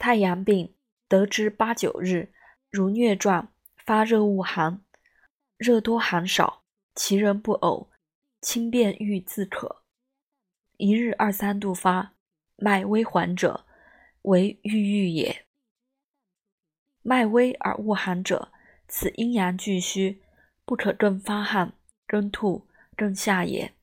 [0.00, 0.74] 太阳病，
[1.08, 2.32] 得之八九日，
[2.70, 4.82] 如疟状，发热恶寒，
[5.58, 7.88] 热多寒少，其人不呕，
[8.40, 9.82] 轻便欲自可。
[10.78, 12.14] 一日二三度发，
[12.56, 13.66] 脉微缓者，
[14.22, 15.44] 为郁郁也。
[17.02, 18.50] 脉微而恶寒者，
[18.88, 20.22] 此阴阳俱虚，
[20.64, 21.74] 不可更发汗、
[22.06, 23.74] 更吐、更下也。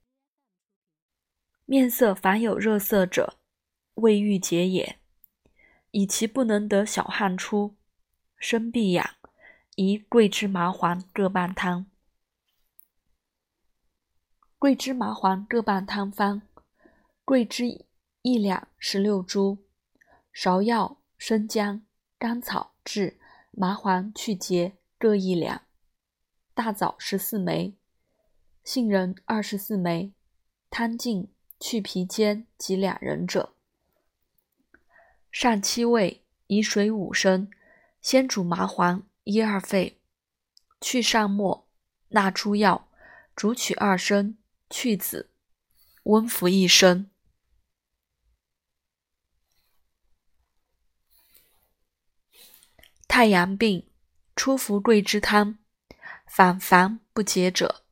[1.65, 3.37] 面色凡有热色者，
[3.93, 4.97] 未郁结也。
[5.97, 7.75] 以其不能得小汗出，
[8.37, 9.15] 身必痒，
[9.77, 11.87] 宜桂枝麻黄各半汤。
[14.59, 16.43] 桂枝麻黄各半汤方：
[17.25, 17.87] 桂枝
[18.21, 19.57] 一两，十六株；
[20.31, 21.81] 芍药、生姜、
[22.19, 23.19] 甘草、炙
[23.49, 25.61] 麻黄去结各一两；
[26.53, 27.73] 大枣十四枚；
[28.63, 30.13] 杏仁二十四枚。
[30.69, 31.33] 汤浸。
[31.59, 33.55] 去皮煎及两人者，
[35.39, 37.51] 上七味，以水五升，
[38.01, 40.01] 先煮麻黄一二沸，
[40.81, 41.69] 去上末，
[42.07, 42.89] 纳诸药，
[43.35, 45.29] 煮取二升，去子，
[46.05, 47.11] 温服一升。
[53.07, 53.87] 太阳病，
[54.35, 55.59] 初服桂枝汤，
[56.25, 57.83] 反烦不解者，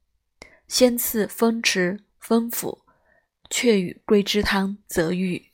[0.68, 2.84] 先赐风池、风府。
[3.48, 5.52] 却与桂枝汤则愈。